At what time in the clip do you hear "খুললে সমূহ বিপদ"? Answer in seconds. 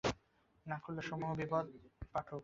0.83-1.65